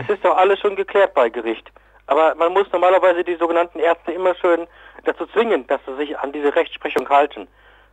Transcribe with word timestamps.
Es 0.00 0.08
ist 0.08 0.24
doch 0.24 0.36
alles 0.36 0.58
schon 0.60 0.76
geklärt 0.76 1.14
bei 1.14 1.28
Gericht. 1.28 1.70
Aber 2.06 2.34
man 2.34 2.52
muss 2.52 2.66
normalerweise 2.72 3.22
die 3.22 3.36
sogenannten 3.36 3.78
Ärzte 3.78 4.12
immer 4.12 4.34
schön 4.34 4.66
dazu 5.04 5.26
zwingen, 5.26 5.66
dass 5.66 5.80
sie 5.86 5.94
sich 5.96 6.18
an 6.18 6.32
diese 6.32 6.54
Rechtsprechung 6.54 7.08
halten. 7.08 7.46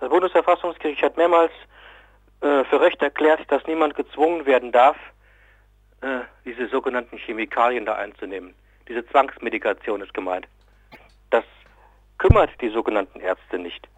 Das 0.00 0.10
Bundesverfassungsgericht 0.10 1.02
hat 1.02 1.16
mehrmals 1.16 1.52
äh, 2.40 2.64
für 2.64 2.80
Recht 2.80 3.00
erklärt, 3.02 3.40
dass 3.48 3.66
niemand 3.66 3.94
gezwungen 3.94 4.44
werden 4.46 4.72
darf, 4.72 4.96
äh, 6.00 6.20
diese 6.44 6.66
sogenannten 6.68 7.16
Chemikalien 7.16 7.86
da 7.86 7.94
einzunehmen. 7.94 8.54
Diese 8.88 9.06
Zwangsmedikation 9.06 10.02
ist 10.02 10.12
gemeint. 10.12 10.48
Das 11.30 11.44
kümmert 12.18 12.50
die 12.60 12.68
sogenannten 12.70 13.20
Ärzte 13.20 13.58
nicht. 13.58 13.88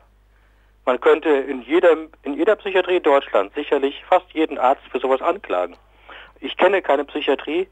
Man 0.84 1.00
könnte 1.00 1.30
in 1.30 1.62
jeder, 1.62 1.96
in 2.23 2.34
jeder 2.34 2.57
Psychiatrie 2.57 3.00
Deutschland 3.00 3.55
sicherlich 3.55 4.05
fast 4.05 4.30
jeden 4.32 4.59
Arzt 4.59 4.82
für 4.93 5.00
sowas 5.00 5.23
anklagen. 5.23 5.77
Ich 6.41 6.57
kenne 6.59 6.82
keine 6.82 7.07
Psychiatrie, 7.07 7.66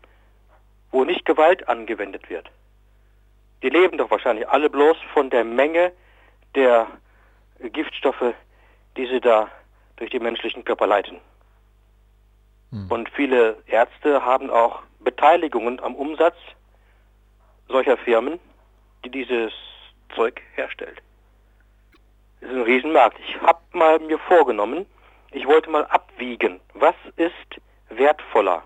wo 0.92 1.04
nicht 1.04 1.24
Gewalt 1.24 1.68
angewendet 1.68 2.30
wird. 2.30 2.50
Die 3.62 3.68
leben 3.68 3.98
doch 3.98 4.10
wahrscheinlich 4.10 4.48
alle 4.48 4.70
bloß 4.70 4.96
von 5.12 5.30
der 5.30 5.44
Menge 5.44 5.92
der 6.54 6.86
Giftstoffe, 7.72 8.34
die 8.96 9.06
sie 9.06 9.20
da 9.20 9.48
durch 9.96 10.10
die 10.10 10.20
menschlichen 10.20 10.64
Körper 10.64 10.86
leiten. 10.86 11.18
Hm. 12.70 12.90
Und 12.90 13.08
viele 13.10 13.56
Ärzte 13.66 14.24
haben 14.24 14.50
auch 14.50 14.82
Beteiligungen 15.00 15.80
am 15.80 15.94
Umsatz 15.94 16.36
solcher 17.68 17.96
Firmen, 17.96 18.38
die 19.04 19.10
dieses 19.10 19.52
Zeug 20.14 20.40
herstellt. 20.54 21.00
Das 22.40 22.50
ist 22.50 22.56
ein 22.56 22.62
Riesenmarkt. 22.62 23.18
Ich 23.20 23.40
habe 23.40 23.60
mal 23.72 23.98
mir 24.00 24.18
vorgenommen, 24.18 24.84
ich 25.30 25.46
wollte 25.46 25.70
mal 25.70 25.86
abwiegen, 25.86 26.60
was 26.74 26.94
ist 27.16 27.60
wertvoller, 27.88 28.62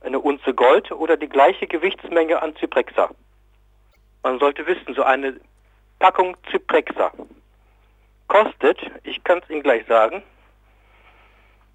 eine 0.00 0.20
Unze 0.20 0.54
Gold 0.54 0.90
oder 0.92 1.16
die 1.16 1.28
gleiche 1.28 1.66
Gewichtsmenge 1.66 2.40
an 2.40 2.54
Zyprexa. 2.56 3.10
Man 4.22 4.38
sollte 4.38 4.66
wissen, 4.66 4.94
so 4.94 5.02
eine 5.02 5.40
Packung 5.98 6.36
Zyprexa 6.50 7.12
kostet, 8.28 8.78
ich 9.02 9.24
kann 9.24 9.38
es 9.38 9.50
Ihnen 9.50 9.62
gleich 9.62 9.84
sagen, 9.86 10.22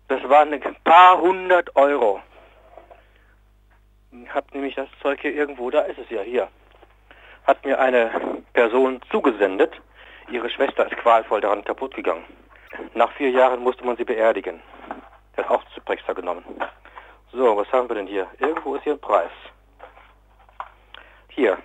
das 0.07 0.21
waren 0.29 0.53
ein 0.53 0.75
paar 0.83 1.19
hundert 1.19 1.75
Euro. 1.75 2.21
Ich 4.11 4.33
habe 4.33 4.47
nämlich 4.53 4.75
das 4.75 4.87
Zeug 5.01 5.19
hier 5.21 5.33
irgendwo, 5.33 5.71
da 5.71 5.81
ist 5.81 5.97
es 5.97 6.09
ja 6.09 6.21
hier. 6.21 6.47
Hat 7.45 7.65
mir 7.65 7.79
eine 7.79 8.43
Person 8.53 9.01
zugesendet. 9.09 9.73
Ihre 10.29 10.49
Schwester 10.49 10.85
ist 10.85 10.97
qualvoll 10.97 11.41
daran 11.41 11.63
kaputt 11.63 11.95
gegangen. 11.95 12.23
Nach 12.93 13.11
vier 13.13 13.31
Jahren 13.31 13.61
musste 13.61 13.83
man 13.83 13.97
sie 13.97 14.05
beerdigen. 14.05 14.61
Er 15.35 15.45
hat 15.45 15.51
auch 15.51 15.63
Zyprexa 15.73 16.13
genommen. 16.13 16.43
So, 17.43 17.57
was 17.57 17.69
haben 17.73 17.89
wir 17.89 17.95
denn 17.95 18.07
hier? 18.07 18.25
Irgendwo 18.39 18.75
ist 18.75 18.85
hier 18.85 18.93
ein 18.93 19.01
Preis. 19.01 19.29
Hier, 21.27 21.57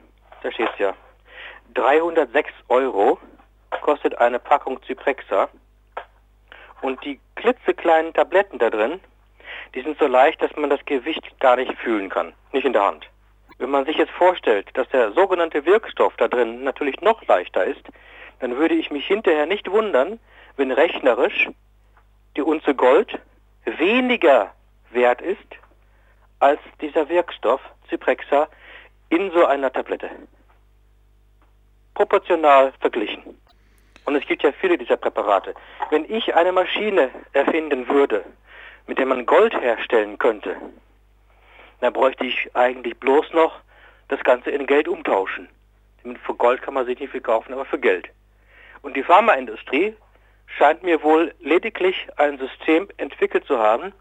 da 0.43 0.51
steht 0.51 0.69
es 0.73 0.79
ja. 0.81 0.93
306 1.75 2.51
Euro 2.67 3.17
kostet 3.83 4.19
eine 4.19 4.41
Packung 4.41 4.83
Zyprexa. 4.83 5.49
Und 6.83 7.05
die 7.05 7.21
klitzekleinen 7.37 8.13
Tabletten 8.13 8.59
da 8.59 8.71
drin, 8.71 8.99
die 9.73 9.83
sind 9.83 9.97
so 10.01 10.09
leicht, 10.09 10.43
dass 10.43 10.51
man 10.57 10.69
das 10.69 10.85
Gewicht 10.85 11.39
gar 11.39 11.55
nicht 11.55 11.73
fühlen 11.79 12.09
kann. 12.09 12.33
Nicht 12.51 12.65
in 12.65 12.73
der 12.73 12.83
Hand. 12.83 13.09
Wenn 13.59 13.71
man 13.71 13.85
sich 13.85 13.99
jetzt 13.99 14.11
vorstellt, 14.11 14.69
dass 14.75 14.89
der 14.89 15.13
sogenannte 15.13 15.65
Wirkstoff 15.65 16.17
da 16.17 16.27
drin 16.27 16.65
natürlich 16.65 17.01
noch 17.03 17.25
leichter 17.29 17.65
ist, 17.65 17.85
dann 18.41 18.57
würde 18.57 18.75
ich 18.75 18.91
mich 18.91 19.07
hinterher 19.07 19.47
nicht 19.47 19.71
wundern, 19.71 20.19
wenn 20.57 20.73
rechnerisch 20.73 21.49
die 22.37 22.43
Unze 22.43 22.75
Gold 22.75 23.17
weniger 23.65 24.53
wert 24.91 25.23
ist 25.23 25.47
als 26.41 26.61
dieser 26.81 27.09
Wirkstoff 27.09 27.61
Zyprexa 27.89 28.49
in 29.11 29.31
so 29.33 29.47
einer 29.47 29.73
Tablette. 29.73 30.11
Proportional 31.95 32.73
verglichen. 32.81 33.23
Und 34.05 34.15
es 34.15 34.27
gibt 34.27 34.43
ja 34.43 34.53
viele 34.53 34.79
dieser 34.79 34.97
Präparate. 34.97 35.55
Wenn 35.91 36.05
ich 36.05 36.35
eine 36.35 36.53
Maschine 36.53 37.11
erfinden 37.33 37.89
würde, 37.89 38.25
mit 38.87 38.99
der 38.99 39.07
man 39.07 39.27
Gold 39.27 39.53
herstellen 39.61 40.19
könnte, 40.19 40.57
dann 41.81 41.93
bräuchte 41.93 42.25
ich 42.25 42.51
eigentlich 42.55 42.97
bloß 42.99 43.33
noch 43.33 43.61
das 44.09 44.23
Ganze 44.25 44.51
in 44.51 44.67
Geld 44.67 44.89
umtauschen. 44.89 45.49
Für 46.25 46.35
Gold 46.35 46.63
kann 46.63 46.75
man 46.75 46.87
sich 46.87 46.99
nicht 46.99 47.11
viel 47.11 47.21
kaufen, 47.21 47.53
aber 47.53 47.65
für 47.65 47.79
Geld. 47.79 48.09
Und 48.83 48.97
die 48.97 49.03
Pharmaindustrie 49.03 49.95
scheint 50.47 50.83
mir 50.83 51.03
wohl 51.03 51.35
lediglich 51.41 52.09
ein 52.17 52.39
System 52.39 52.89
entwickelt 52.97 53.45
zu 53.45 53.59
haben, 53.59 53.93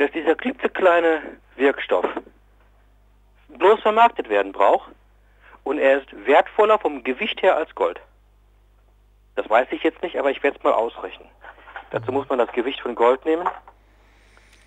dass 0.00 0.10
dieser 0.12 0.34
klitzekleine 0.34 1.20
Wirkstoff 1.56 2.06
bloß 3.48 3.80
vermarktet 3.80 4.30
werden 4.30 4.52
braucht 4.52 4.90
und 5.62 5.78
er 5.78 5.98
ist 5.98 6.26
wertvoller 6.26 6.78
vom 6.78 7.04
Gewicht 7.04 7.42
her 7.42 7.54
als 7.54 7.74
Gold. 7.74 8.00
Das 9.36 9.48
weiß 9.50 9.68
ich 9.72 9.82
jetzt 9.82 10.02
nicht, 10.02 10.18
aber 10.18 10.30
ich 10.30 10.42
werde 10.42 10.56
es 10.56 10.64
mal 10.64 10.72
ausrechnen. 10.72 11.28
Dazu 11.90 12.12
muss 12.12 12.26
man 12.30 12.38
das 12.38 12.50
Gewicht 12.52 12.80
von 12.80 12.94
Gold 12.94 13.26
nehmen 13.26 13.46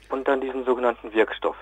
und 0.09 0.27
dann 0.27 0.39
diesen 0.39 0.65
sogenannten 0.65 1.11
Wirkstoff. 1.13 1.57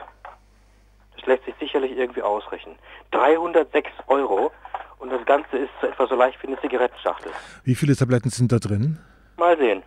Das 1.15 1.25
lässt 1.25 1.45
sich 1.45 1.55
sicherlich 1.57 1.93
irgendwie 1.93 2.23
ausrechnen. 2.23 2.75
306 3.11 3.89
Euro 4.07 4.51
und 4.99 5.11
das 5.11 5.25
Ganze 5.25 5.57
ist 5.57 5.71
etwa 5.81 6.07
so 6.07 6.15
leicht 6.15 6.43
wie 6.43 6.47
eine 6.47 6.59
Zigarettenschachtel. 6.59 7.31
Wie 7.63 7.75
viele 7.75 7.95
Tabletten 7.95 8.31
sind 8.31 8.51
da 8.51 8.59
drin? 8.59 8.99
Mal 9.37 9.57
sehen. 9.57 9.81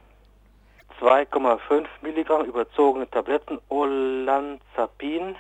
2,5 1.04 1.86
Milligramm 2.00 2.46
überzogene 2.46 3.06
Tabletten 3.10 3.60
Olanzapin. 3.68 5.36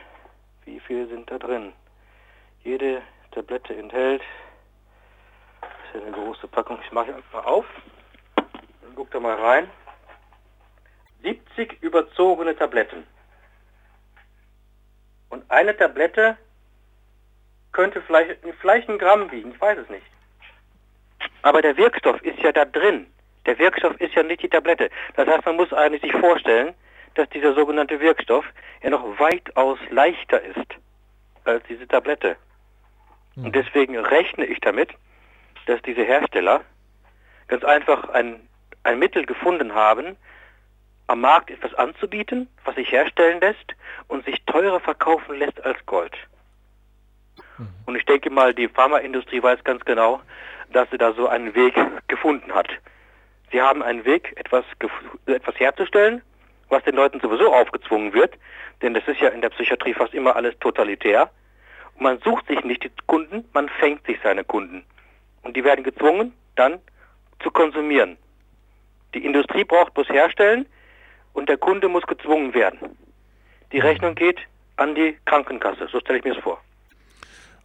Wie 0.66 0.78
viele 0.78 1.06
sind 1.06 1.30
da 1.30 1.38
drin? 1.38 1.72
Jede 2.64 3.00
Tablette 3.30 3.74
enthält, 3.74 4.20
das 5.62 5.70
ist 5.94 6.06
eine 6.06 6.12
große 6.12 6.48
Packung, 6.48 6.78
ich 6.84 6.92
mache 6.92 7.14
einfach 7.14 7.46
auf, 7.46 7.64
dann 8.36 8.94
guckt 8.94 9.14
da 9.14 9.20
mal 9.20 9.36
rein. 9.36 9.70
70 11.22 11.82
überzogene 11.82 12.54
Tabletten. 12.54 13.06
Und 15.30 15.50
eine 15.50 15.74
Tablette 15.74 16.36
könnte 17.72 18.02
vielleicht, 18.02 18.38
vielleicht 18.60 18.90
ein 18.90 18.98
Gramm 18.98 19.30
wiegen, 19.32 19.52
ich 19.52 19.60
weiß 19.62 19.78
es 19.78 19.88
nicht. 19.88 20.06
Aber 21.40 21.62
der 21.62 21.74
Wirkstoff 21.78 22.20
ist 22.20 22.38
ja 22.40 22.52
da 22.52 22.66
drin. 22.66 23.06
Der 23.46 23.58
Wirkstoff 23.58 24.00
ist 24.00 24.14
ja 24.14 24.22
nicht 24.22 24.42
die 24.42 24.48
Tablette. 24.48 24.90
Das 25.16 25.28
heißt, 25.28 25.44
man 25.44 25.56
muss 25.56 25.72
eigentlich 25.72 26.02
sich 26.02 26.12
vorstellen, 26.12 26.74
dass 27.14 27.28
dieser 27.30 27.54
sogenannte 27.54 28.00
Wirkstoff 28.00 28.44
ja 28.82 28.90
noch 28.90 29.18
weitaus 29.18 29.78
leichter 29.90 30.40
ist 30.42 30.74
als 31.44 31.62
diese 31.68 31.86
Tablette. 31.86 32.36
Und 33.36 33.46
hm. 33.46 33.52
deswegen 33.52 33.98
rechne 33.98 34.46
ich 34.46 34.60
damit, 34.60 34.90
dass 35.66 35.80
diese 35.82 36.02
Hersteller 36.02 36.62
ganz 37.48 37.64
einfach 37.64 38.08
ein, 38.10 38.48
ein 38.82 38.98
Mittel 38.98 39.26
gefunden 39.26 39.74
haben, 39.74 40.16
am 41.06 41.20
Markt 41.20 41.50
etwas 41.50 41.74
anzubieten, 41.74 42.48
was 42.64 42.74
sich 42.76 42.90
herstellen 42.90 43.40
lässt 43.40 43.74
und 44.08 44.24
sich 44.24 44.42
teurer 44.46 44.80
verkaufen 44.80 45.38
lässt 45.38 45.62
als 45.64 45.84
Gold. 45.86 46.16
Mhm. 47.58 47.68
Und 47.86 47.96
ich 47.96 48.04
denke 48.06 48.30
mal, 48.30 48.54
die 48.54 48.68
Pharmaindustrie 48.68 49.42
weiß 49.42 49.62
ganz 49.64 49.84
genau, 49.84 50.20
dass 50.72 50.88
sie 50.90 50.98
da 50.98 51.12
so 51.12 51.28
einen 51.28 51.54
Weg 51.54 51.74
gefunden 52.08 52.52
hat. 52.54 52.68
Sie 53.50 53.60
haben 53.60 53.82
einen 53.82 54.04
Weg, 54.04 54.32
etwas, 54.36 54.64
etwas 55.26 55.58
herzustellen, 55.58 56.22
was 56.68 56.82
den 56.84 56.96
Leuten 56.96 57.20
sowieso 57.20 57.52
aufgezwungen 57.54 58.12
wird, 58.12 58.34
denn 58.82 58.94
das 58.94 59.06
ist 59.06 59.20
ja 59.20 59.28
in 59.28 59.40
der 59.40 59.50
Psychiatrie 59.50 59.94
fast 59.94 60.14
immer 60.14 60.36
alles 60.36 60.58
totalitär. 60.58 61.30
Und 61.94 62.02
man 62.02 62.18
sucht 62.18 62.46
sich 62.48 62.62
nicht 62.64 62.82
die 62.82 62.90
Kunden, 63.06 63.44
man 63.52 63.68
fängt 63.68 64.04
sich 64.06 64.18
seine 64.22 64.44
Kunden. 64.44 64.84
Und 65.42 65.56
die 65.56 65.64
werden 65.64 65.84
gezwungen, 65.84 66.32
dann 66.56 66.80
zu 67.42 67.50
konsumieren. 67.50 68.16
Die 69.14 69.24
Industrie 69.24 69.64
braucht 69.64 69.94
bloß 69.94 70.08
herstellen 70.08 70.66
und 71.34 71.48
der 71.48 71.58
Kunde 71.58 71.88
muss 71.88 72.06
gezwungen 72.06 72.54
werden. 72.54 72.78
Die 73.72 73.78
mhm. 73.78 73.82
Rechnung 73.82 74.14
geht 74.14 74.40
an 74.76 74.94
die 74.94 75.16
Krankenkasse, 75.24 75.86
so 75.88 76.00
stelle 76.00 76.18
ich 76.18 76.24
mir 76.24 76.34
das 76.34 76.42
vor. 76.42 76.60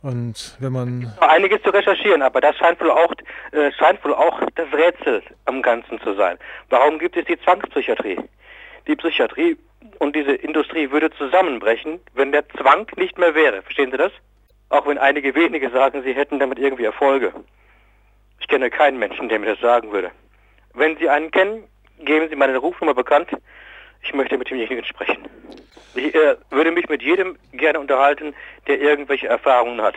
Und 0.01 0.55
wenn 0.59 0.71
man. 0.71 1.13
Einiges 1.19 1.61
zu 1.61 1.71
recherchieren, 1.71 2.21
aber 2.21 2.39
das 2.39 2.55
scheint 2.57 2.79
wohl 2.79 2.91
auch, 2.91 3.13
äh, 3.51 3.71
scheint 3.73 4.03
wohl 4.05 4.13
auch 4.13 4.39
das 4.55 4.71
Rätsel 4.71 5.21
am 5.45 5.61
Ganzen 5.61 5.99
zu 6.01 6.13
sein. 6.13 6.37
Warum 6.69 6.99
gibt 6.99 7.17
es 7.17 7.25
die 7.25 7.39
Zwangspsychiatrie? 7.41 8.17
Die 8.87 8.95
Psychiatrie 8.95 9.57
und 9.99 10.15
diese 10.15 10.31
Industrie 10.31 10.89
würde 10.91 11.11
zusammenbrechen, 11.11 11.99
wenn 12.13 12.31
der 12.31 12.47
Zwang 12.49 12.87
nicht 12.95 13.17
mehr 13.17 13.35
wäre. 13.35 13.61
Verstehen 13.61 13.91
Sie 13.91 13.97
das? 13.97 14.11
Auch 14.69 14.87
wenn 14.87 14.97
einige 14.97 15.35
wenige 15.35 15.69
sagen, 15.69 16.03
sie 16.03 16.13
hätten 16.13 16.39
damit 16.39 16.59
irgendwie 16.59 16.85
Erfolge. 16.85 17.33
Ich 18.39 18.47
kenne 18.47 18.69
keinen 18.69 18.99
Menschen, 18.99 19.27
der 19.27 19.39
mir 19.39 19.47
das 19.47 19.59
sagen 19.59 19.91
würde. 19.91 20.11
Wenn 20.73 20.95
Sie 20.97 21.09
einen 21.09 21.31
kennen, 21.31 21.63
geben 21.99 22.29
Sie 22.29 22.35
meine 22.35 22.57
Rufnummer 22.57 22.93
bekannt. 22.93 23.29
Ich 24.01 24.13
möchte 24.13 24.37
mit 24.37 24.49
demjenigen 24.49 24.83
sprechen. 24.85 25.27
Ich 25.95 26.13
äh, 26.15 26.35
würde 26.49 26.71
mich 26.71 26.87
mit 26.89 27.01
jedem 27.01 27.37
gerne 27.51 27.79
unterhalten, 27.79 28.33
der 28.67 28.79
irgendwelche 28.79 29.27
Erfahrungen 29.27 29.81
hat. 29.81 29.95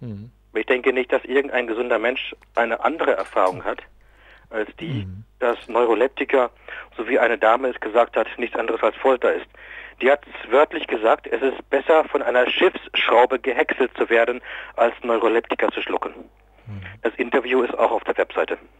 Mhm. 0.00 0.30
Ich 0.54 0.66
denke 0.66 0.92
nicht, 0.92 1.12
dass 1.12 1.24
irgendein 1.24 1.66
gesunder 1.66 1.98
Mensch 1.98 2.34
eine 2.54 2.82
andere 2.82 3.12
Erfahrung 3.12 3.64
hat, 3.64 3.82
als 4.48 4.68
die, 4.80 5.04
mhm. 5.04 5.24
dass 5.38 5.68
Neuroleptika, 5.68 6.50
so 6.96 7.06
wie 7.08 7.18
eine 7.18 7.36
Dame 7.36 7.68
es 7.68 7.80
gesagt 7.80 8.16
hat, 8.16 8.26
nichts 8.38 8.56
anderes 8.56 8.82
als 8.82 8.96
Folter 8.96 9.34
ist. 9.34 9.46
Die 10.00 10.10
hat 10.10 10.24
wörtlich 10.50 10.86
gesagt, 10.86 11.26
es 11.26 11.42
ist 11.42 11.70
besser 11.70 12.04
von 12.04 12.22
einer 12.22 12.48
Schiffsschraube 12.48 13.38
gehäckselt 13.38 13.90
zu 13.96 14.08
werden, 14.08 14.40
als 14.76 14.94
Neuroleptika 15.02 15.70
zu 15.72 15.82
schlucken. 15.82 16.14
Das 17.02 17.14
Interview 17.14 17.62
ist 17.62 17.78
auch 17.78 17.92
auf 17.92 18.04
der 18.04 18.16
Webseite. 18.18 18.58